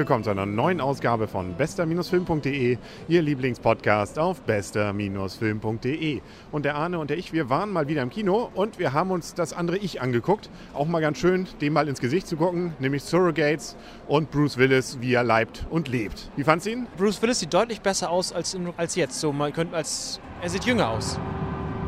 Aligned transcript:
willkommen 0.00 0.24
zu 0.24 0.30
einer 0.30 0.46
neuen 0.46 0.80
Ausgabe 0.80 1.28
von 1.28 1.52
bester-film.de, 1.56 2.78
Ihr 3.08 3.20
Lieblingspodcast 3.22 4.18
auf 4.18 4.40
bester-film.de. 4.40 6.22
Und 6.50 6.64
der 6.64 6.76
Arne 6.76 6.98
und 6.98 7.10
der 7.10 7.18
ich, 7.18 7.34
wir 7.34 7.50
waren 7.50 7.70
mal 7.70 7.86
wieder 7.86 8.00
im 8.00 8.08
Kino 8.08 8.48
und 8.54 8.78
wir 8.78 8.94
haben 8.94 9.10
uns 9.10 9.34
das 9.34 9.52
andere 9.52 9.76
Ich 9.76 10.00
angeguckt. 10.00 10.48
Auch 10.72 10.86
mal 10.86 11.00
ganz 11.00 11.18
schön, 11.18 11.46
dem 11.60 11.74
mal 11.74 11.86
ins 11.86 12.00
Gesicht 12.00 12.28
zu 12.28 12.38
gucken, 12.38 12.72
nämlich 12.78 13.02
Surrogates 13.02 13.76
und 14.08 14.30
Bruce 14.30 14.56
Willis, 14.56 14.96
wie 15.02 15.12
er 15.12 15.22
leibt 15.22 15.66
und 15.68 15.86
lebt. 15.86 16.30
Wie 16.34 16.44
fand's 16.44 16.66
ihn? 16.66 16.86
Bruce 16.96 17.20
Willis 17.20 17.40
sieht 17.40 17.52
deutlich 17.52 17.82
besser 17.82 18.08
aus 18.08 18.32
als, 18.32 18.56
als 18.78 18.94
jetzt. 18.94 19.20
So, 19.20 19.34
man 19.34 19.52
könnte 19.52 19.76
als, 19.76 20.18
er 20.40 20.48
sieht 20.48 20.64
jünger 20.64 20.88
aus. 20.88 21.20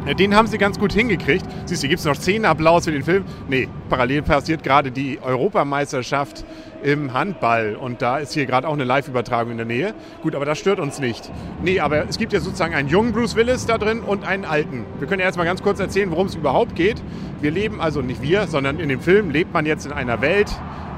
Den 0.07 0.35
haben 0.35 0.49
sie 0.49 0.59
ganz 0.59 0.81
gut 0.81 0.93
hingekriegt. 0.93 1.47
Siehst 1.65 1.83
du, 1.85 1.89
gibt 1.89 2.01
es 2.01 2.05
noch 2.05 2.17
zehn 2.17 2.45
Applaus 2.45 2.85
für 2.85 2.91
den 2.91 3.05
Film? 3.05 3.25
Nee, 3.49 3.69
parallel 3.89 4.23
passiert 4.23 4.65
gerade 4.65 4.91
die 4.91 5.21
Europameisterschaft 5.23 6.45
im 6.83 7.13
Handball 7.13 7.77
und 7.77 8.03
da 8.03 8.19
ist 8.19 8.33
hier 8.33 8.47
gerade 8.47 8.67
auch 8.67 8.73
eine 8.73 8.83
Live-Übertragung 8.83 9.53
in 9.53 9.59
der 9.59 9.67
Nähe. 9.67 9.95
Gut, 10.23 10.35
aber 10.35 10.45
das 10.45 10.59
stört 10.59 10.81
uns 10.81 10.99
nicht. 10.99 11.31
Nee, 11.63 11.79
aber 11.79 12.09
es 12.09 12.19
gibt 12.19 12.33
ja 12.33 12.41
sozusagen 12.41 12.75
einen 12.75 12.89
jungen 12.89 13.13
Bruce 13.13 13.37
Willis 13.37 13.67
da 13.67 13.79
drin 13.79 14.01
und 14.01 14.25
einen 14.25 14.45
alten. 14.45 14.85
Wir 14.99 15.07
können 15.07 15.21
ja 15.21 15.27
erst 15.27 15.39
mal 15.39 15.45
ganz 15.45 15.63
kurz 15.63 15.79
erzählen, 15.79 16.11
worum 16.11 16.27
es 16.27 16.35
überhaupt 16.35 16.75
geht. 16.75 17.01
Wir 17.41 17.53
leben, 17.53 17.81
also 17.81 18.03
nicht 18.03 18.23
wir, 18.23 18.49
sondern 18.49 18.81
in 18.81 18.89
dem 18.89 19.01
Film 19.01 19.31
lebt 19.31 19.55
man 19.55 19.67
jetzt 19.67 19.87
in 19.87 19.93
einer 19.93 20.21
Welt, 20.21 20.51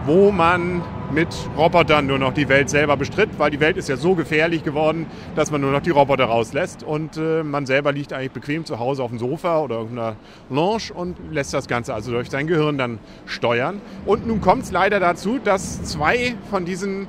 wo 0.06 0.32
man 0.32 0.82
mit 1.14 1.28
Robotern 1.56 2.08
nur 2.08 2.18
noch 2.18 2.34
die 2.34 2.48
Welt 2.48 2.68
selber 2.68 2.96
bestritt, 2.96 3.30
weil 3.38 3.52
die 3.52 3.60
Welt 3.60 3.76
ist 3.76 3.88
ja 3.88 3.96
so 3.96 4.16
gefährlich 4.16 4.64
geworden, 4.64 5.06
dass 5.36 5.52
man 5.52 5.60
nur 5.60 5.70
noch 5.70 5.80
die 5.80 5.90
Roboter 5.90 6.24
rauslässt 6.24 6.82
und 6.82 7.16
äh, 7.16 7.44
man 7.44 7.66
selber 7.66 7.92
liegt 7.92 8.12
eigentlich 8.12 8.32
bequem 8.32 8.64
zu 8.64 8.80
Hause 8.80 9.04
auf 9.04 9.10
dem 9.10 9.20
Sofa 9.20 9.60
oder 9.60 9.78
auf 9.78 9.92
einer 9.92 10.16
Lounge 10.50 10.92
und 10.92 11.16
lässt 11.30 11.54
das 11.54 11.68
Ganze 11.68 11.94
also 11.94 12.10
durch 12.10 12.30
sein 12.30 12.48
Gehirn 12.48 12.78
dann 12.78 12.98
steuern. 13.26 13.80
Und 14.06 14.26
nun 14.26 14.40
kommt 14.40 14.64
es 14.64 14.72
leider 14.72 14.98
dazu, 14.98 15.38
dass 15.38 15.84
zwei 15.84 16.34
von 16.50 16.64
diesen 16.64 17.06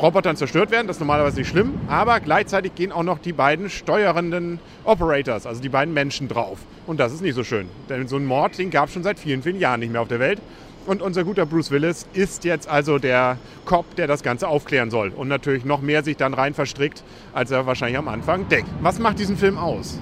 Robotern 0.00 0.36
zerstört 0.36 0.70
werden. 0.70 0.86
Das 0.86 0.96
ist 0.96 1.00
normalerweise 1.00 1.38
nicht 1.38 1.48
schlimm, 1.48 1.74
aber 1.88 2.20
gleichzeitig 2.20 2.74
gehen 2.74 2.90
auch 2.90 3.02
noch 3.02 3.18
die 3.18 3.34
beiden 3.34 3.68
steuerenden 3.68 4.60
Operators, 4.84 5.46
also 5.46 5.60
die 5.60 5.68
beiden 5.68 5.92
Menschen 5.92 6.26
drauf. 6.26 6.60
Und 6.86 7.00
das 7.00 7.12
ist 7.12 7.20
nicht 7.20 7.34
so 7.34 7.44
schön, 7.44 7.68
denn 7.90 8.08
so 8.08 8.16
ein 8.16 8.24
Mord, 8.24 8.56
den 8.56 8.70
gab 8.70 8.86
es 8.86 8.94
schon 8.94 9.02
seit 9.02 9.18
vielen, 9.18 9.42
vielen 9.42 9.60
Jahren 9.60 9.80
nicht 9.80 9.92
mehr 9.92 10.00
auf 10.00 10.08
der 10.08 10.20
Welt. 10.20 10.40
Und 10.86 11.00
unser 11.00 11.22
guter 11.24 11.46
Bruce 11.46 11.70
Willis 11.70 12.06
ist 12.12 12.44
jetzt 12.44 12.68
also 12.68 12.98
der 12.98 13.38
Cop, 13.64 13.94
der 13.96 14.06
das 14.06 14.22
Ganze 14.22 14.48
aufklären 14.48 14.90
soll. 14.90 15.10
Und 15.10 15.28
natürlich 15.28 15.64
noch 15.64 15.80
mehr 15.80 16.02
sich 16.02 16.16
dann 16.16 16.34
rein 16.34 16.54
verstrickt, 16.54 17.04
als 17.32 17.50
er 17.50 17.66
wahrscheinlich 17.66 17.98
am 17.98 18.08
Anfang 18.08 18.48
denkt. 18.48 18.68
Was 18.80 18.98
macht 18.98 19.18
diesen 19.18 19.36
Film 19.36 19.58
aus? 19.58 20.00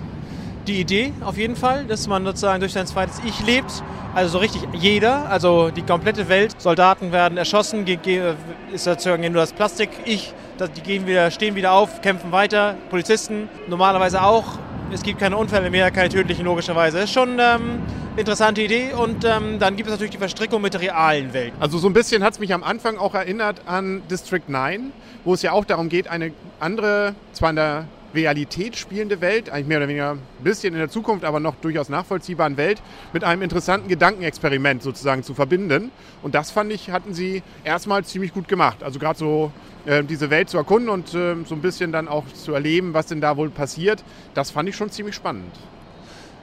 Die 0.67 0.81
Idee 0.81 1.13
auf 1.25 1.37
jeden 1.37 1.57
Fall, 1.57 1.85
dass 1.85 2.07
man 2.07 2.25
sozusagen 2.25 2.61
durch 2.61 2.73
sein 2.73 2.87
zweites 2.87 3.21
Ich 3.27 3.45
lebt. 3.45 3.83
Also 4.15 4.33
so 4.33 4.39
richtig 4.39 4.63
jeder, 4.73 5.31
also 5.31 5.71
die 5.71 5.83
komplette 5.83 6.29
Welt. 6.29 6.55
Soldaten 6.59 7.13
werden 7.13 7.39
erschossen, 7.39 7.87
ist 7.87 8.85
sozusagen 8.85 9.23
nur 9.23 9.43
das 9.43 9.53
Plastik-Ich. 9.53 10.35
Die 10.77 10.81
gehen 10.83 11.07
wieder, 11.07 11.31
stehen 11.31 11.55
wieder 11.55 11.73
auf, 11.73 12.03
kämpfen 12.03 12.33
weiter. 12.33 12.77
Polizisten 12.91 13.49
normalerweise 13.69 14.23
auch. 14.23 14.59
Es 14.93 15.03
gibt 15.03 15.21
keine 15.21 15.37
Unfälle 15.37 15.71
mehr, 15.71 15.91
keine 15.91 16.09
tödlichen 16.09 16.45
logischerweise. 16.45 16.99
Ist 16.99 17.13
schon 17.13 17.39
ähm, 17.39 17.81
interessante 18.17 18.63
Idee. 18.63 18.93
Und 18.93 19.25
ähm, 19.25 19.59
dann 19.59 19.77
gibt 19.77 19.89
es 19.89 19.93
natürlich 19.93 20.13
die 20.13 20.19
Verstrickung 20.19 20.63
mit 20.63 20.75
der 20.75 20.81
realen 20.81 21.33
Welt. 21.33 21.53
Also 21.61 21.79
so 21.79 21.89
ein 21.89 21.93
bisschen 21.93 22.23
hat 22.23 22.35
es 22.35 22.39
mich 22.41 22.53
am 22.53 22.63
Anfang 22.63 22.99
auch 22.99 23.15
erinnert 23.15 23.63
an 23.67 24.03
District 24.11 24.49
9, 24.49 24.93
wo 25.25 25.35
es 25.35 25.43
ja 25.43 25.53
auch 25.53 25.65
darum 25.65 25.89
geht, 25.89 26.09
eine 26.09 26.33
andere, 26.59 27.15
zwar 27.33 27.51
in 27.51 27.57
der 27.57 27.87
Realität 28.15 28.77
spielende 28.77 29.21
Welt, 29.21 29.51
eigentlich 29.51 29.69
mehr 29.69 29.79
oder 29.79 29.89
weniger 29.89 30.11
ein 30.13 30.45
bisschen 30.45 30.75
in 30.75 30.81
der 30.81 30.91
Zukunft, 30.91 31.25
aber 31.25 31.39
noch 31.39 31.55
durchaus 31.57 31.89
nachvollziehbaren 31.89 32.57
Welt, 32.57 32.83
mit 33.13 33.23
einem 33.23 33.43
interessanten 33.43 33.89
Gedankenexperiment 33.89 34.83
sozusagen 34.83 35.23
zu 35.23 35.35
verbinden. 35.35 35.93
Und 36.23 36.35
das 36.35 36.51
fand 36.51 36.73
ich, 36.73 36.91
hatten 36.91 37.15
sie 37.15 37.43
erstmal 37.63 38.05
ziemlich 38.05 38.35
gut 38.35 38.49
gemacht. 38.49 38.83
Also 38.83 38.99
gerade 38.99 39.19
so 39.19 39.53
äh, 39.87 40.03
diese 40.03 40.31
Welt 40.31 40.51
zu 40.51 40.57
erkunden 40.57 40.89
und 40.89 41.15
äh, 41.15 41.37
so 41.45 41.55
ein 41.55 41.61
bisschen 41.61 41.93
dann 41.93 42.09
auch 42.09 42.25
zu 42.35 42.53
erleben, 42.53 42.95
was 42.95 43.07
denn 43.07 43.21
da 43.21 43.37
wohl 43.37 43.51
passiert, 43.51 44.03
das 44.35 44.51
fand 44.51 44.69
ich 44.69 44.77
schon 44.77 44.91
ziemlich 44.91 45.15
spannend. 45.15 45.55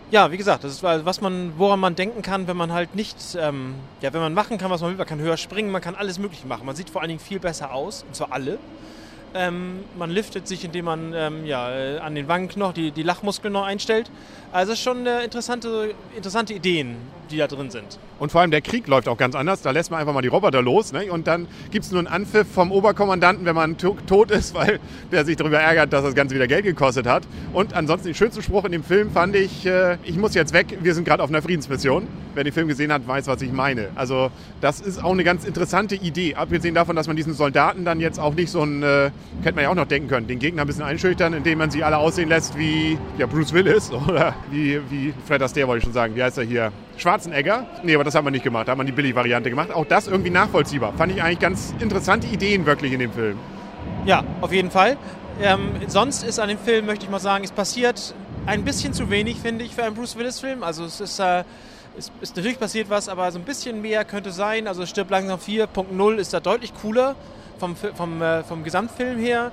Ja, 0.09 0.31
wie 0.31 0.37
gesagt, 0.37 0.63
das 0.63 0.71
ist 0.71 0.83
was 0.83 1.19
man, 1.19 1.51
woran 1.57 1.81
man 1.81 1.95
denken 1.95 2.21
kann, 2.21 2.47
wenn 2.47 2.55
man 2.55 2.71
halt 2.71 2.95
nicht, 2.95 3.17
ähm, 3.37 3.75
ja, 3.99 4.13
wenn 4.13 4.21
man 4.21 4.33
machen 4.33 4.57
kann, 4.57 4.71
was 4.71 4.79
man 4.79 4.91
will. 4.91 4.97
Man 4.97 5.05
kann 5.05 5.19
höher 5.19 5.35
springen, 5.35 5.69
man 5.69 5.81
kann 5.81 5.95
alles 5.95 6.17
Mögliche 6.17 6.47
machen. 6.47 6.65
Man 6.65 6.77
sieht 6.77 6.89
vor 6.89 7.01
allen 7.01 7.09
Dingen 7.09 7.19
viel 7.19 7.39
besser 7.39 7.73
aus, 7.73 8.03
und 8.03 8.15
zwar 8.15 8.31
alle. 8.31 8.57
Ähm, 9.33 9.83
man 9.97 10.09
liftet 10.09 10.47
sich, 10.47 10.63
indem 10.63 10.85
man 10.85 11.13
ähm, 11.13 11.45
ja, 11.45 11.69
äh, 11.71 11.99
an 11.99 12.15
den 12.15 12.27
Wangenknochen 12.27 12.73
die, 12.73 12.91
die 12.91 13.03
Lachmuskeln 13.03 13.53
noch 13.53 13.65
einstellt. 13.65 14.09
Also 14.51 14.75
schon 14.75 15.05
äh, 15.05 15.23
interessante, 15.23 15.93
interessante 16.15 16.53
Ideen, 16.53 16.95
die 17.29 17.37
da 17.37 17.47
drin 17.47 17.69
sind. 17.69 17.99
Und 18.19 18.31
vor 18.31 18.41
allem 18.41 18.51
der 18.51 18.61
Krieg 18.61 18.87
läuft 18.87 19.07
auch 19.07 19.17
ganz 19.17 19.35
anders. 19.35 19.61
Da 19.61 19.71
lässt 19.71 19.91
man 19.91 19.99
einfach 19.99 20.13
mal 20.13 20.21
die 20.21 20.29
Roboter 20.29 20.61
los. 20.61 20.93
Ne? 20.93 21.11
Und 21.11 21.27
dann 21.27 21.47
gibt 21.69 21.85
es 21.85 21.91
nur 21.91 21.99
einen 21.99 22.07
Anpfiff 22.07 22.47
vom 22.47 22.71
Oberkommandanten, 22.71 23.45
wenn 23.45 23.55
man 23.55 23.77
tot 23.77 24.31
ist, 24.31 24.53
weil 24.55 24.79
der 25.11 25.25
sich 25.25 25.35
darüber 25.35 25.59
ärgert, 25.59 25.91
dass 25.93 26.03
das 26.03 26.15
Ganze 26.15 26.33
wieder 26.33 26.47
Geld 26.47 26.63
gekostet 26.63 27.05
hat. 27.05 27.27
Und 27.53 27.73
ansonsten, 27.73 28.07
den 28.07 28.15
schönsten 28.15 28.41
Spruch 28.41 28.65
in 28.65 28.71
dem 28.71 28.83
Film 28.83 29.11
fand 29.11 29.35
ich, 29.35 29.65
äh, 29.65 29.97
ich 30.03 30.17
muss 30.17 30.33
jetzt 30.33 30.53
weg, 30.53 30.77
wir 30.81 30.93
sind 30.95 31.03
gerade 31.03 31.21
auf 31.21 31.29
einer 31.29 31.41
Friedensmission. 31.41 32.07
Wer 32.33 32.43
den 32.43 32.53
Film 32.53 32.67
gesehen 32.67 32.93
hat, 32.93 33.07
weiß, 33.07 33.27
was 33.27 33.41
ich 33.41 33.51
meine. 33.51 33.89
Also 33.95 34.31
das 34.61 34.79
ist 34.79 35.03
auch 35.03 35.11
eine 35.11 35.23
ganz 35.23 35.43
interessante 35.43 35.95
Idee. 35.95 36.35
Abgesehen 36.35 36.73
davon, 36.73 36.95
dass 36.95 37.07
man 37.07 37.15
diesen 37.15 37.33
Soldaten 37.33 37.83
dann 37.83 37.99
jetzt 37.99 38.19
auch 38.19 38.33
nicht 38.33 38.49
so 38.49 38.61
ein, 38.61 38.83
äh, 38.83 39.11
hätte 39.43 39.55
man 39.55 39.63
ja 39.63 39.69
auch 39.69 39.75
noch 39.75 39.85
denken 39.85 40.07
können, 40.07 40.27
den 40.27 40.39
Gegner 40.39 40.61
ein 40.61 40.67
bisschen 40.67 40.83
einschüchtern, 40.83 41.33
indem 41.33 41.59
man 41.59 41.71
sie 41.71 41.83
alle 41.83 41.97
aussehen 41.97 42.29
lässt 42.29 42.57
wie 42.57 42.97
ja, 43.17 43.25
Bruce 43.25 43.53
Willis 43.53 43.91
oder 44.07 44.35
wie, 44.51 44.79
wie 44.89 45.13
Fred 45.25 45.41
Astaire, 45.41 45.67
wollte 45.67 45.79
ich 45.79 45.83
schon 45.83 45.93
sagen. 45.93 46.15
Wie 46.15 46.23
heißt 46.23 46.37
er 46.37 46.43
hier? 46.43 46.71
Schwarzenegger. 46.97 47.65
Nee, 47.83 47.95
aber 47.95 48.03
das 48.03 48.15
hat 48.15 48.23
man 48.23 48.33
nicht 48.33 48.43
gemacht. 48.43 48.67
Da 48.67 48.71
hat 48.71 48.77
man 48.77 48.87
die 48.87 48.91
Billig-Variante 48.91 49.49
gemacht. 49.49 49.71
Auch 49.71 49.85
das 49.85 50.07
irgendwie 50.07 50.31
nachvollziehbar. 50.31 50.93
Fand 50.93 51.11
ich 51.11 51.21
eigentlich 51.21 51.39
ganz 51.39 51.73
interessante 51.79 52.27
Ideen 52.27 52.65
wirklich 52.65 52.93
in 52.93 52.99
dem 52.99 53.11
Film. 53.11 53.37
Ja, 54.05 54.23
auf 54.41 54.51
jeden 54.51 54.71
Fall. 54.71 54.97
Ähm, 55.41 55.71
sonst 55.87 56.23
ist 56.23 56.39
an 56.39 56.49
dem 56.49 56.57
Film, 56.57 56.85
möchte 56.85 57.05
ich 57.05 57.11
mal 57.11 57.19
sagen, 57.19 57.43
es 57.43 57.51
passiert 57.51 58.15
ein 58.45 58.63
bisschen 58.63 58.93
zu 58.93 59.09
wenig, 59.09 59.37
finde 59.37 59.65
ich, 59.65 59.75
für 59.75 59.83
einen 59.83 59.95
Bruce 59.95 60.17
Willis-Film. 60.17 60.63
Also 60.63 60.85
es 60.85 60.99
ist, 60.99 61.19
äh, 61.19 61.43
es 61.97 62.11
ist 62.21 62.35
natürlich 62.35 62.59
passiert 62.59 62.89
was, 62.89 63.09
aber 63.09 63.31
so 63.31 63.37
ein 63.37 63.45
bisschen 63.45 63.81
mehr 63.81 64.03
könnte 64.05 64.31
sein. 64.31 64.67
Also 64.67 64.85
Stirb 64.85 65.11
langsam 65.11 65.39
4.0 65.39 66.15
ist 66.15 66.33
da 66.33 66.39
deutlich 66.39 66.73
cooler 66.73 67.15
vom, 67.59 67.75
vom, 67.75 68.21
äh, 68.21 68.43
vom 68.43 68.63
Gesamtfilm 68.63 69.17
her. 69.19 69.51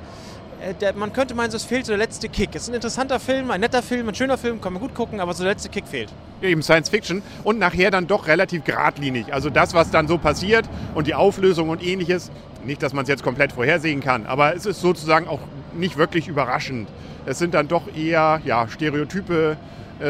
Äh, 0.61 0.75
der, 0.75 0.95
man 0.95 1.13
könnte 1.13 1.35
meinen, 1.35 1.53
es 1.53 1.65
fehlt 1.65 1.87
so 1.87 1.93
der 1.93 1.99
letzte 1.99 2.29
Kick. 2.29 2.51
Es 2.55 2.63
ist 2.63 2.69
ein 2.69 2.75
interessanter 2.75 3.21
Film, 3.21 3.51
ein 3.51 3.61
netter 3.61 3.83
Film, 3.83 4.09
ein 4.09 4.15
schöner 4.15 4.39
Film, 4.39 4.61
kann 4.61 4.73
man 4.73 4.83
gut 4.83 4.95
gucken, 4.95 5.21
aber 5.21 5.35
so 5.35 5.43
der 5.43 5.53
letzte 5.53 5.69
Kick 5.69 5.87
fehlt. 5.87 6.13
Eben 6.43 6.63
Science 6.63 6.89
Fiction 6.89 7.23
und 7.43 7.59
nachher 7.59 7.91
dann 7.91 8.07
doch 8.07 8.27
relativ 8.27 8.65
geradlinig. 8.65 9.33
Also 9.33 9.51
das, 9.51 9.75
was 9.75 9.91
dann 9.91 10.09
so 10.09 10.19
passiert 10.19 10.69
und 10.95 11.07
die 11.07 11.15
Auflösung 11.15 11.69
und 11.69 11.83
ähnliches, 11.83 12.31
nicht, 12.65 12.83
dass 12.83 12.93
man 12.93 13.03
es 13.03 13.09
jetzt 13.09 13.23
komplett 13.23 13.53
vorhersehen 13.53 14.01
kann, 14.01 14.27
aber 14.27 14.55
es 14.55 14.67
ist 14.67 14.81
sozusagen 14.81 15.29
auch 15.29 15.41
nicht 15.75 15.97
wirklich 15.97 16.29
überraschend. 16.29 16.89
Es 17.27 17.39
sind 17.39 17.55
dann 17.55 17.69
doch 17.69 17.83
eher 17.95 18.41
ja, 18.45 18.69
Stereotype, 18.69 19.57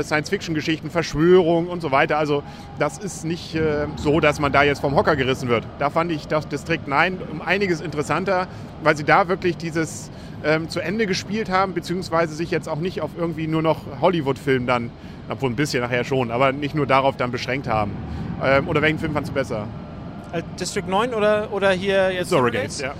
Science-Fiction-Geschichten, 0.03 0.91
Verschwörung 0.91 1.69
und 1.69 1.81
so 1.81 1.91
weiter. 1.91 2.19
Also 2.19 2.43
das 2.79 2.99
ist 2.99 3.25
nicht 3.25 3.55
äh, 3.55 3.87
so, 3.97 4.21
dass 4.21 4.41
man 4.41 4.53
da 4.53 4.63
jetzt 4.63 4.81
vom 4.81 4.95
Hocker 4.97 5.17
gerissen 5.17 5.49
wird. 5.49 5.65
Da 5.79 5.91
fand 5.91 6.11
ich 6.11 6.27
das 6.27 6.49
District 6.49 6.81
9 6.87 7.19
um 7.31 7.43
einiges 7.43 7.81
interessanter, 7.81 8.49
weil 8.83 8.97
sie 8.97 9.05
da 9.05 9.29
wirklich 9.29 9.57
dieses 9.57 10.11
ähm, 10.45 10.69
zu 10.69 10.81
Ende 10.81 11.07
gespielt 11.07 11.51
haben, 11.51 11.75
beziehungsweise 11.75 12.35
sich 12.35 12.51
jetzt 12.51 12.69
auch 12.69 12.79
nicht 12.79 13.01
auf 13.01 13.11
irgendwie 13.17 13.47
nur 13.47 13.63
noch 13.63 13.81
Hollywood-Film 14.01 14.67
dann, 14.67 14.91
obwohl 15.29 15.51
ein 15.51 15.57
bisschen 15.57 15.83
nachher 15.83 16.05
schon, 16.05 16.31
aber 16.31 16.53
nicht 16.53 16.75
nur 16.75 16.87
darauf 16.87 17.17
dann 17.17 17.31
beschränkt 17.31 17.67
haben. 17.67 17.93
Ähm, 18.43 18.69
oder 18.69 18.83
welchen 18.83 18.99
Film 18.99 19.13
fandest 19.13 19.31
du 19.31 19.35
besser? 19.35 19.67
Äh, 20.33 20.43
District 20.59 20.87
9 20.87 21.15
oder, 21.15 21.53
oder 21.53 21.71
hier 21.71 22.13
jetzt 22.13 22.31
Surrogates? 22.31 22.81
ja. 22.81 22.95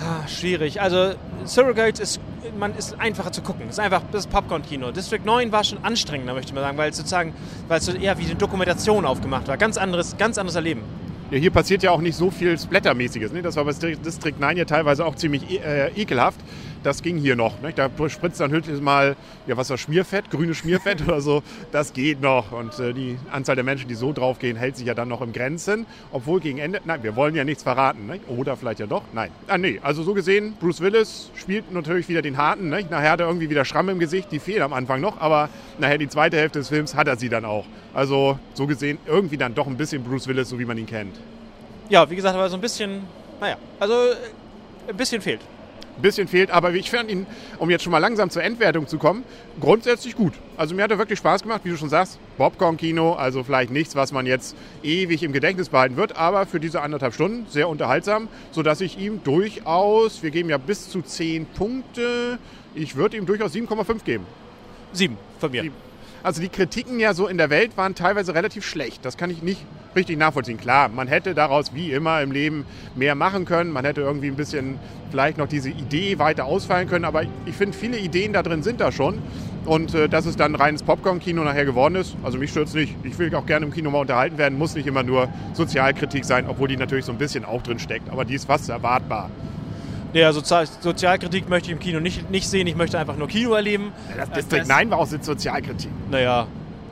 Ah, 0.00 0.26
schwierig. 0.28 0.80
Also 0.80 1.14
Surrogates 1.44 1.98
ist, 1.98 2.20
man 2.56 2.74
ist 2.76 2.98
einfacher 3.00 3.32
zu 3.32 3.42
gucken. 3.42 3.68
Ist 3.68 3.80
einfach 3.80 4.02
das 4.12 4.26
Popcorn-Kino. 4.26 4.92
District 4.92 5.24
9 5.24 5.50
war 5.50 5.64
schon 5.64 5.82
anstrengender, 5.82 6.34
möchte 6.34 6.50
ich 6.50 6.54
mal 6.54 6.60
sagen, 6.60 6.78
weil 6.78 6.90
es 6.90 6.96
sozusagen, 6.96 7.34
weil 7.66 7.78
es 7.78 7.86
so 7.86 7.92
eher 7.92 8.16
wie 8.18 8.24
eine 8.24 8.36
Dokumentation 8.36 9.04
aufgemacht 9.04 9.48
war. 9.48 9.56
Ganz 9.56 9.76
anderes, 9.76 10.16
ganz 10.16 10.38
anderes 10.38 10.54
Erleben. 10.54 10.82
Ja, 11.30 11.38
hier 11.38 11.50
passiert 11.50 11.82
ja 11.82 11.90
auch 11.90 12.00
nicht 12.00 12.16
so 12.16 12.30
viel 12.30 12.58
Splattermäßiges. 12.58 13.32
Ne? 13.32 13.42
Das 13.42 13.56
war 13.56 13.64
bei 13.64 13.72
District 13.72 14.34
9 14.38 14.56
ja 14.56 14.64
teilweise 14.64 15.04
auch 15.04 15.14
ziemlich 15.14 15.62
äh, 15.62 15.90
ekelhaft 15.94 16.40
das 16.82 17.02
ging 17.02 17.16
hier 17.16 17.36
noch. 17.36 17.60
Ne? 17.60 17.72
Da 17.72 17.90
spritzt 18.08 18.40
dann 18.40 18.50
höchstens 18.50 18.80
mal, 18.80 19.16
ja, 19.46 19.56
was 19.56 19.70
war 19.70 19.78
Schmierfett, 19.78 20.30
grünes 20.30 20.58
Schmierfett 20.58 21.02
oder 21.06 21.20
so. 21.20 21.42
Das 21.72 21.92
geht 21.92 22.20
noch. 22.20 22.52
Und 22.52 22.78
äh, 22.78 22.92
die 22.92 23.18
Anzahl 23.30 23.54
der 23.54 23.64
Menschen, 23.64 23.88
die 23.88 23.94
so 23.94 24.12
draufgehen, 24.12 24.56
hält 24.56 24.76
sich 24.76 24.86
ja 24.86 24.94
dann 24.94 25.08
noch 25.08 25.20
im 25.20 25.32
Grenzen. 25.32 25.86
Obwohl 26.12 26.40
gegen 26.40 26.58
Ende, 26.58 26.80
nein, 26.84 27.02
wir 27.02 27.16
wollen 27.16 27.34
ja 27.34 27.44
nichts 27.44 27.62
verraten. 27.62 28.06
Ne? 28.06 28.20
Oder 28.28 28.56
vielleicht 28.56 28.80
ja 28.80 28.86
doch, 28.86 29.02
nein. 29.12 29.30
Ah, 29.46 29.58
nee, 29.58 29.80
also 29.82 30.02
so 30.02 30.14
gesehen, 30.14 30.54
Bruce 30.60 30.80
Willis 30.80 31.30
spielt 31.36 31.72
natürlich 31.72 32.08
wieder 32.08 32.22
den 32.22 32.36
Harten. 32.36 32.68
Ne? 32.68 32.84
Nachher 32.90 33.12
hat 33.12 33.20
er 33.20 33.26
irgendwie 33.26 33.50
wieder 33.50 33.64
Schramm 33.64 33.88
im 33.88 33.98
Gesicht, 33.98 34.30
die 34.32 34.38
fehlen 34.38 34.62
am 34.62 34.72
Anfang 34.72 35.00
noch, 35.00 35.20
aber 35.20 35.48
nachher 35.78 35.98
die 35.98 36.08
zweite 36.08 36.36
Hälfte 36.36 36.58
des 36.58 36.68
Films 36.68 36.94
hat 36.94 37.08
er 37.08 37.16
sie 37.16 37.28
dann 37.28 37.44
auch. 37.44 37.64
Also 37.94 38.38
so 38.54 38.66
gesehen 38.66 38.98
irgendwie 39.06 39.36
dann 39.36 39.54
doch 39.54 39.66
ein 39.66 39.76
bisschen 39.76 40.02
Bruce 40.02 40.28
Willis, 40.28 40.48
so 40.48 40.58
wie 40.58 40.64
man 40.64 40.78
ihn 40.78 40.86
kennt. 40.86 41.16
Ja, 41.88 42.08
wie 42.10 42.16
gesagt, 42.16 42.34
aber 42.34 42.48
so 42.48 42.56
ein 42.56 42.60
bisschen, 42.60 43.02
naja, 43.40 43.56
also 43.80 43.94
äh, 43.94 44.90
ein 44.90 44.96
bisschen 44.96 45.22
fehlt. 45.22 45.40
Ein 45.98 46.02
bisschen 46.02 46.28
fehlt, 46.28 46.52
aber 46.52 46.72
ich 46.74 46.92
fand 46.92 47.10
ihn, 47.10 47.26
um 47.58 47.70
jetzt 47.70 47.82
schon 47.82 47.90
mal 47.90 47.98
langsam 47.98 48.30
zur 48.30 48.44
Endwertung 48.44 48.86
zu 48.86 48.98
kommen, 48.98 49.24
grundsätzlich 49.60 50.14
gut. 50.14 50.32
Also 50.56 50.76
mir 50.76 50.84
hat 50.84 50.92
er 50.92 50.98
wirklich 50.98 51.18
Spaß 51.18 51.42
gemacht, 51.42 51.62
wie 51.64 51.70
du 51.70 51.76
schon 51.76 51.88
sagst. 51.88 52.20
Popcorn-Kino, 52.36 53.14
also 53.14 53.42
vielleicht 53.42 53.72
nichts, 53.72 53.96
was 53.96 54.12
man 54.12 54.24
jetzt 54.24 54.54
ewig 54.84 55.24
im 55.24 55.32
Gedächtnis 55.32 55.70
behalten 55.70 55.96
wird, 55.96 56.16
aber 56.16 56.46
für 56.46 56.60
diese 56.60 56.82
anderthalb 56.82 57.14
Stunden 57.14 57.46
sehr 57.50 57.68
unterhaltsam, 57.68 58.28
sodass 58.52 58.80
ich 58.80 58.96
ihm 58.96 59.24
durchaus, 59.24 60.22
wir 60.22 60.30
geben 60.30 60.50
ja 60.50 60.58
bis 60.58 60.88
zu 60.88 61.02
10 61.02 61.46
Punkte, 61.46 62.38
ich 62.76 62.94
würde 62.94 63.16
ihm 63.16 63.26
durchaus 63.26 63.52
7,5 63.52 64.04
geben. 64.04 64.24
Sieben 64.92 65.18
von 65.40 65.50
mir. 65.50 65.62
Sieben. 65.62 65.74
Also 66.22 66.40
die 66.40 66.48
Kritiken 66.48 67.00
ja 67.00 67.12
so 67.12 67.26
in 67.26 67.38
der 67.38 67.50
Welt 67.50 67.76
waren 67.76 67.96
teilweise 67.96 68.36
relativ 68.36 68.64
schlecht. 68.64 69.04
Das 69.04 69.16
kann 69.16 69.30
ich 69.30 69.42
nicht 69.42 69.66
richtig 69.98 70.18
nachvollziehen. 70.18 70.58
Klar, 70.58 70.88
man 70.88 71.08
hätte 71.08 71.34
daraus 71.34 71.74
wie 71.74 71.92
immer 71.92 72.22
im 72.22 72.32
Leben 72.32 72.64
mehr 72.94 73.14
machen 73.14 73.44
können. 73.44 73.70
Man 73.70 73.84
hätte 73.84 74.00
irgendwie 74.00 74.28
ein 74.28 74.36
bisschen 74.36 74.78
vielleicht 75.10 75.38
noch 75.38 75.48
diese 75.48 75.68
Idee 75.68 76.18
weiter 76.18 76.44
ausfallen 76.44 76.88
können. 76.88 77.04
Aber 77.04 77.22
ich 77.44 77.54
finde, 77.54 77.76
viele 77.76 77.98
Ideen 77.98 78.32
da 78.32 78.42
drin 78.42 78.62
sind 78.62 78.80
da 78.80 78.92
schon. 78.92 79.18
Und 79.66 79.94
äh, 79.94 80.08
dass 80.08 80.24
es 80.24 80.36
dann 80.36 80.54
reines 80.54 80.82
Popcorn-Kino 80.82 81.44
nachher 81.44 81.66
geworden 81.66 81.96
ist, 81.96 82.16
also 82.22 82.38
mich 82.38 82.50
stört 82.50 82.68
es 82.68 82.74
nicht. 82.74 82.94
Ich 83.02 83.18
will 83.18 83.34
auch 83.34 83.44
gerne 83.44 83.66
im 83.66 83.72
Kino 83.72 83.90
mal 83.90 84.00
unterhalten 84.00 84.38
werden, 84.38 84.56
muss 84.56 84.74
nicht 84.74 84.86
immer 84.86 85.02
nur 85.02 85.28
Sozialkritik 85.52 86.24
sein, 86.24 86.46
obwohl 86.48 86.68
die 86.68 86.76
natürlich 86.76 87.04
so 87.04 87.12
ein 87.12 87.18
bisschen 87.18 87.44
auch 87.44 87.62
drin 87.62 87.78
steckt. 87.78 88.08
Aber 88.08 88.24
die 88.24 88.34
ist 88.34 88.46
fast 88.46 88.70
erwartbar. 88.70 89.28
Ja, 90.14 90.32
Sozial 90.32 90.66
Sozialkritik 90.66 91.50
möchte 91.50 91.68
ich 91.68 91.72
im 91.72 91.80
Kino 91.80 92.00
nicht, 92.00 92.30
nicht 92.30 92.48
sehen. 92.48 92.66
Ich 92.66 92.76
möchte 92.76 92.98
einfach 92.98 93.16
nur 93.16 93.28
Kino 93.28 93.52
erleben. 93.52 93.92
Ja, 94.16 94.24
das 94.24 94.30
District 94.30 94.66
9 94.66 94.90
war 94.90 94.98
auch 95.00 95.06
Sozialkritik. 95.06 95.90
Naja, 96.10 96.46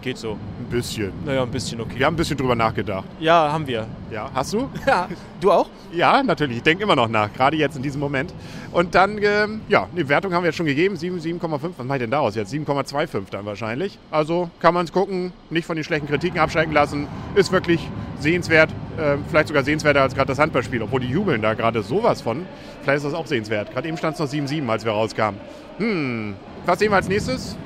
geht 0.07 0.19
so. 0.19 0.33
Ein 0.33 0.67
bisschen. 0.71 1.13
Naja, 1.25 1.43
ein 1.43 1.51
bisschen 1.51 1.81
okay. 1.81 1.99
Wir 1.99 2.07
haben 2.07 2.15
ein 2.15 2.17
bisschen 2.17 2.37
drüber 2.37 2.55
nachgedacht. 2.55 3.05
Ja, 3.19 3.51
haben 3.53 3.67
wir. 3.67 3.87
Ja, 4.11 4.31
hast 4.33 4.53
du? 4.53 4.71
Ja, 4.87 5.09
du 5.41 5.51
auch? 5.51 5.69
Ja, 5.93 6.23
natürlich. 6.23 6.59
Ich 6.59 6.63
denke 6.63 6.85
immer 6.85 6.95
noch 6.95 7.09
nach, 7.09 7.33
gerade 7.33 7.57
jetzt 7.57 7.77
in 7.77 7.83
diesem 7.83 8.01
Moment. 8.01 8.33
Und 8.71 8.95
dann, 8.95 9.19
ähm, 9.21 9.63
ja, 9.69 9.89
die 9.97 10.09
Wertung 10.09 10.33
haben 10.33 10.45
wir 10.45 10.49
jetzt 10.49 10.57
schon 10.57 10.67
gegeben. 10.67 10.95
7, 10.97 11.19
7,5. 11.19 11.71
Was 11.77 11.87
mache 11.87 11.99
ich 11.99 12.03
denn 12.03 12.11
daraus 12.13 12.37
jetzt? 12.37 12.53
7,25 12.53 13.31
dann 13.33 13.45
wahrscheinlich. 13.47 13.99
Also 14.13 14.49
kann 14.61 14.75
man 14.75 14.85
es 14.85 14.93
gucken, 14.93 15.33
nicht 15.51 15.67
von 15.67 15.75
den 15.75 15.85
schlechten 15.85 16.07
Kritiken 16.07 16.39
abschrecken 16.39 16.73
lassen. 16.73 17.09
Ist 17.35 17.51
wirklich 17.51 17.91
sehenswert. 18.21 18.71
Äh, 18.97 19.17
vielleicht 19.29 19.49
sogar 19.49 19.65
sehenswerter 19.65 20.03
als 20.03 20.15
gerade 20.15 20.29
das 20.29 20.39
Handballspiel, 20.39 20.83
obwohl 20.83 21.01
die 21.01 21.09
jubeln 21.09 21.43
da 21.43 21.55
gerade 21.55 21.83
sowas 21.83 22.23
von. 22.23 22.47
Vielleicht 22.83 22.99
ist 22.99 23.07
das 23.07 23.15
auch 23.15 23.27
sehenswert. 23.27 23.73
Gerade 23.73 23.89
eben 23.89 23.97
stand 23.97 24.15
es 24.15 24.21
noch 24.21 24.29
7-7, 24.29 24.69
als 24.69 24.85
wir 24.85 24.93
rauskamen. 24.93 25.41
Hm, 25.79 26.35
was 26.65 26.79
sehen 26.79 26.93
wir 26.93 26.97
als 26.97 27.09
nächstes? 27.09 27.57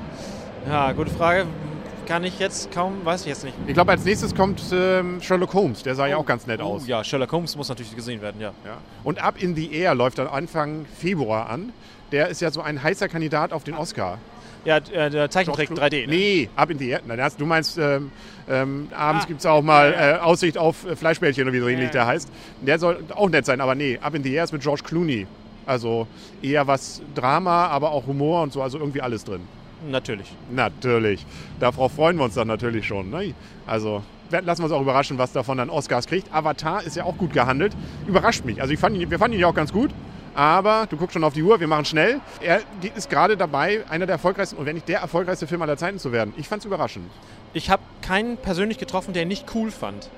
Ja, 0.67 0.91
gute 0.91 1.11
Frage. 1.11 1.45
Kann 2.11 2.25
ich 2.25 2.37
jetzt 2.39 2.69
kaum, 2.73 3.05
weiß 3.05 3.21
ich 3.21 3.27
jetzt 3.27 3.45
nicht. 3.45 3.55
Ich 3.67 3.73
glaube, 3.73 3.91
als 3.91 4.03
nächstes 4.03 4.35
kommt 4.35 4.61
ähm, 4.73 5.21
Sherlock 5.21 5.53
Holmes. 5.53 5.81
Der 5.81 5.95
sah 5.95 6.07
ja 6.07 6.17
auch 6.17 6.25
ganz 6.25 6.45
nett 6.45 6.59
Oh, 6.61 6.73
aus. 6.75 6.85
ja, 6.85 7.01
Sherlock 7.05 7.31
Holmes 7.31 7.55
muss 7.55 7.69
natürlich 7.69 7.95
gesehen 7.95 8.21
werden, 8.21 8.41
ja. 8.41 8.51
Ja. 8.65 8.79
Und 9.05 9.23
Up 9.23 9.41
in 9.41 9.55
the 9.55 9.73
Air 9.73 9.95
läuft 9.95 10.17
dann 10.17 10.27
Anfang 10.27 10.85
Februar 10.99 11.49
an. 11.49 11.71
Der 12.11 12.27
ist 12.27 12.41
ja 12.41 12.51
so 12.51 12.59
ein 12.61 12.83
heißer 12.83 13.07
Kandidat 13.07 13.53
auf 13.53 13.63
den 13.63 13.75
Oscar. 13.75 14.17
Ja, 14.65 14.79
äh, 14.91 15.09
der 15.09 15.29
Zeichentrick 15.29 15.69
3D. 15.69 16.01
Ne? 16.01 16.07
Nee, 16.07 16.49
Up 16.57 16.69
in 16.69 16.79
the 16.79 16.89
Air. 16.89 16.99
Du 17.37 17.45
meinst, 17.45 17.77
ähm, 17.77 18.11
ähm, 18.49 18.89
abends 18.93 19.23
Ah. 19.23 19.27
gibt 19.29 19.39
es 19.39 19.45
auch 19.45 19.61
mal 19.61 19.93
äh, 19.93 20.19
Aussicht 20.21 20.57
auf 20.57 20.85
äh, 20.85 20.97
Fleischbällchen 20.97 21.43
oder 21.45 21.53
wie 21.53 21.61
so 21.61 21.69
ähnlich 21.69 21.85
Ja. 21.87 21.91
der 21.93 22.07
heißt. 22.07 22.29
Der 22.59 22.77
soll 22.77 23.05
auch 23.15 23.29
nett 23.29 23.45
sein, 23.45 23.61
aber 23.61 23.73
nee, 23.73 23.97
Up 24.01 24.13
in 24.15 24.21
the 24.23 24.33
Air 24.33 24.43
ist 24.43 24.51
mit 24.51 24.61
George 24.63 24.81
Clooney. 24.83 25.27
Also 25.65 26.07
eher 26.41 26.67
was 26.67 27.01
Drama, 27.15 27.67
aber 27.67 27.91
auch 27.93 28.05
Humor 28.05 28.41
und 28.43 28.51
so, 28.51 28.61
also 28.61 28.77
irgendwie 28.79 28.99
alles 29.01 29.23
drin. 29.23 29.47
Natürlich. 29.89 30.27
Natürlich. 30.51 31.25
Darauf 31.59 31.93
freuen 31.93 32.17
wir 32.17 32.25
uns 32.25 32.35
dann 32.35 32.47
natürlich 32.47 32.85
schon. 32.85 33.09
Ne? 33.09 33.33
Also 33.65 34.03
lassen 34.29 34.61
wir 34.61 34.65
uns 34.65 34.73
auch 34.73 34.81
überraschen, 34.81 35.17
was 35.17 35.31
davon 35.31 35.57
dann 35.57 35.69
Oscars 35.69 36.07
kriegt. 36.07 36.33
Avatar 36.33 36.83
ist 36.83 36.95
ja 36.95 37.03
auch 37.03 37.17
gut 37.17 37.33
gehandelt. 37.33 37.75
Überrascht 38.07 38.45
mich. 38.45 38.61
Also 38.61 38.73
ich 38.73 38.79
fand 38.79 38.95
ihn, 38.97 39.09
wir 39.09 39.19
fanden 39.19 39.35
ihn 39.35 39.41
ja 39.41 39.47
auch 39.47 39.55
ganz 39.55 39.71
gut. 39.71 39.91
Aber 40.33 40.87
du 40.89 40.95
guckst 40.95 41.13
schon 41.13 41.23
auf 41.25 41.33
die 41.33 41.43
Uhr, 41.43 41.59
wir 41.59 41.67
machen 41.67 41.83
schnell. 41.83 42.21
Er 42.39 42.61
ist 42.95 43.09
gerade 43.09 43.35
dabei, 43.35 43.83
einer 43.89 44.05
der 44.05 44.13
erfolgreichsten 44.13 44.57
und 44.57 44.65
wenn 44.65 44.75
nicht 44.75 44.87
der 44.87 44.99
erfolgreichste 44.99 45.45
Film 45.45 45.61
aller 45.61 45.75
Zeiten 45.75 45.99
zu 45.99 46.13
werden. 46.13 46.33
Ich 46.37 46.47
fand 46.47 46.61
es 46.61 46.65
überraschend. 46.65 47.09
Ich 47.53 47.69
habe 47.69 47.83
keinen 48.01 48.37
persönlich 48.37 48.77
getroffen, 48.77 49.13
der 49.13 49.23
ihn 49.23 49.27
nicht 49.27 49.53
cool 49.55 49.71
fand. 49.71 50.09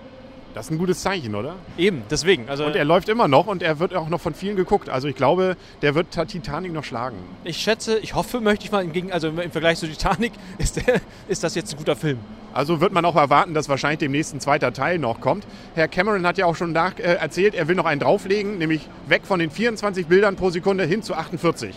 Das 0.53 0.67
ist 0.67 0.71
ein 0.71 0.77
gutes 0.77 1.01
Zeichen, 1.01 1.33
oder? 1.35 1.55
Eben, 1.77 2.03
deswegen. 2.09 2.47
Also 2.47 2.65
Und 2.65 2.75
er 2.75 2.85
läuft 2.85 3.09
immer 3.09 3.27
noch 3.27 3.47
und 3.47 3.63
er 3.63 3.79
wird 3.79 3.95
auch 3.95 4.09
noch 4.09 4.21
von 4.21 4.33
vielen 4.33 4.55
geguckt. 4.55 4.89
Also 4.89 5.07
ich 5.07 5.15
glaube, 5.15 5.57
der 5.81 5.95
wird 5.95 6.11
Titanic 6.11 6.71
noch 6.71 6.83
schlagen. 6.83 7.17
ich 7.43 7.57
schätze, 7.57 7.97
ich 7.99 8.13
hoffe, 8.13 8.39
möchte 8.39 8.65
ich 8.65 8.71
mal, 8.71 8.83
im, 8.83 8.93
Gegen 8.93 9.11
also 9.11 9.29
im 9.29 9.51
Vergleich 9.51 9.79
zu 9.79 9.87
Titanic, 9.87 10.33
ist, 10.57 10.85
der, 10.85 11.01
ist 11.27 11.43
das 11.43 11.55
jetzt 11.55 11.73
ein 11.73 11.77
guter 11.77 11.95
Film. 11.95 12.19
Also 12.53 12.81
wird 12.81 12.93
man 12.93 13.03
auch 13.05 13.15
erwarten, 13.15 13.55
dass 13.55 13.67
wahrscheinlich 13.67 13.99
demnächst 13.99 14.33
ein 14.35 14.39
zweiter 14.39 14.73
Teil 14.73 14.99
noch 14.99 15.19
kommt. 15.19 15.45
Herr 15.73 15.87
Cameron 15.87 16.27
hat 16.27 16.37
ja 16.37 16.45
auch 16.45 16.55
schon 16.55 16.71
nach, 16.71 16.99
äh, 16.99 17.15
erzählt, 17.15 17.55
er 17.55 17.67
will 17.67 17.75
noch 17.75 17.85
einen 17.85 17.99
drauflegen, 17.99 18.59
nämlich 18.59 18.87
weg 19.07 19.23
von 19.25 19.39
den 19.39 19.49
24 19.49 20.05
Bildern 20.05 20.35
pro 20.35 20.51
Sekunde 20.51 20.85
hin 20.85 21.01
zu 21.01 21.15
48. 21.15 21.73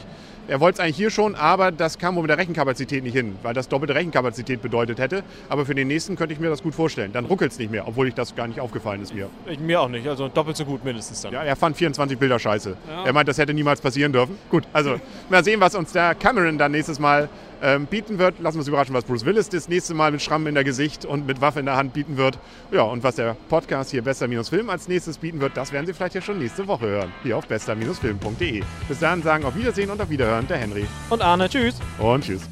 Er 0.48 0.60
wollte 0.60 0.76
es 0.76 0.80
eigentlich 0.80 0.96
hier 0.96 1.10
schon, 1.10 1.34
aber 1.34 1.72
das 1.72 1.98
kam 1.98 2.14
wohl 2.14 2.22
mit 2.22 2.30
der 2.30 2.38
Rechenkapazität 2.38 3.02
nicht 3.02 3.14
hin, 3.14 3.36
weil 3.42 3.52
das 3.52 3.68
doppelte 3.68 3.96
Rechenkapazität 3.96 4.62
bedeutet 4.62 5.00
hätte. 5.00 5.24
Aber 5.48 5.66
für 5.66 5.74
den 5.74 5.88
nächsten 5.88 6.14
könnte 6.14 6.34
ich 6.34 6.40
mir 6.40 6.48
das 6.48 6.62
gut 6.62 6.74
vorstellen. 6.74 7.12
Dann 7.12 7.24
ruckelt 7.24 7.50
es 7.50 7.58
nicht 7.58 7.72
mehr, 7.72 7.88
obwohl 7.88 8.06
ich 8.06 8.14
das 8.14 8.36
gar 8.36 8.46
nicht 8.46 8.60
aufgefallen 8.60 9.02
ist 9.02 9.12
mir. 9.12 9.28
Ich, 9.46 9.58
mir 9.58 9.80
auch 9.80 9.88
nicht, 9.88 10.06
also 10.06 10.28
doppelt 10.28 10.56
so 10.56 10.64
gut 10.64 10.84
mindestens 10.84 11.22
dann. 11.22 11.32
Ja, 11.32 11.42
er 11.42 11.56
fand 11.56 11.76
24 11.76 12.16
Bilder 12.16 12.38
scheiße. 12.38 12.76
Ja. 12.88 13.04
Er 13.04 13.12
meint, 13.12 13.28
das 13.28 13.38
hätte 13.38 13.54
niemals 13.54 13.80
passieren 13.80 14.12
dürfen. 14.12 14.38
Gut, 14.48 14.64
also 14.72 15.00
mal 15.30 15.42
sehen, 15.42 15.60
was 15.60 15.74
uns 15.74 15.90
der 15.90 16.14
Cameron 16.14 16.58
dann 16.58 16.70
nächstes 16.70 17.00
Mal 17.00 17.28
ähm, 17.62 17.86
bieten 17.86 18.18
wird. 18.18 18.38
Lassen 18.40 18.56
wir 18.56 18.60
uns 18.60 18.68
überraschen, 18.68 18.94
was 18.94 19.04
Bruce 19.04 19.24
Willis 19.24 19.48
das 19.48 19.68
nächste 19.68 19.94
Mal 19.94 20.12
mit 20.12 20.22
Schrammen 20.22 20.46
in 20.48 20.54
der 20.54 20.64
Gesicht 20.64 21.04
und 21.04 21.26
mit 21.26 21.40
Waffe 21.40 21.60
in 21.60 21.66
der 21.66 21.76
Hand 21.76 21.92
bieten 21.92 22.16
wird. 22.16 22.38
Ja, 22.70 22.82
und 22.82 23.02
was 23.02 23.16
der 23.16 23.36
Podcast 23.48 23.90
hier 23.90 24.02
Bester-Film 24.02 24.70
als 24.70 24.88
nächstes 24.88 25.18
bieten 25.18 25.40
wird, 25.40 25.56
das 25.56 25.72
werden 25.72 25.86
Sie 25.86 25.94
vielleicht 25.94 26.14
ja 26.14 26.20
schon 26.20 26.38
nächste 26.38 26.66
Woche 26.66 26.86
hören. 26.86 27.12
Hier 27.22 27.36
auf 27.36 27.46
bester-film.de. 27.46 28.62
Bis 28.88 28.98
dahin 28.98 29.22
sagen 29.22 29.44
auf 29.44 29.56
Wiedersehen 29.56 29.90
und 29.90 30.00
auf 30.00 30.10
Wiederhören 30.10 30.46
der 30.46 30.58
Henry. 30.58 30.86
Und 31.10 31.22
Arne, 31.22 31.48
tschüss. 31.48 31.76
Und 31.98 32.24
tschüss. 32.24 32.42